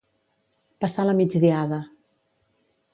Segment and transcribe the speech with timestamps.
[0.85, 1.81] Passar la migdiada.